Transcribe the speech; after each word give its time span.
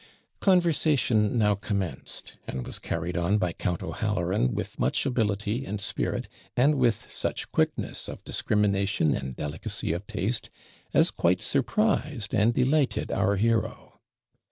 Conversation 0.39 1.37
now 1.37 1.53
commenced, 1.53 2.35
and 2.47 2.65
was 2.65 2.79
carried 2.79 3.15
on 3.15 3.37
by 3.37 3.51
Count 3.51 3.83
O'Halloran 3.83 4.55
with 4.55 4.79
much 4.79 5.05
ability 5.05 5.63
and 5.63 5.79
spirit, 5.79 6.27
and 6.57 6.73
with 6.79 7.05
such 7.13 7.51
quickness 7.51 8.07
of 8.09 8.23
discrimination 8.23 9.13
and 9.15 9.35
delicacy 9.35 9.93
of 9.93 10.07
taste, 10.07 10.49
as 10.91 11.11
quite 11.11 11.39
surprised 11.39 12.33
and 12.33 12.51
delighted 12.51 13.11
our 13.11 13.35
hero. 13.35 13.99